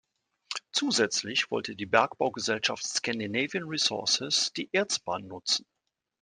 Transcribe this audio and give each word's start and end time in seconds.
Zusätzlich 0.71 1.51
wollte 1.51 1.75
die 1.75 1.85
Bergbaugesellschaft 1.85 2.83
Scandinavian 2.87 3.65
Resources 3.65 4.51
die 4.57 4.67
Erzbahn 4.73 5.27
nutzen. 5.27 5.63